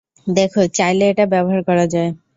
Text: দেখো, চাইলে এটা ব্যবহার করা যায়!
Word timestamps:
দেখো, 0.31 0.61
চাইলে 0.77 1.03
এটা 1.11 1.25
ব্যবহার 1.33 1.61
করা 1.67 1.85
যায়! 1.93 2.09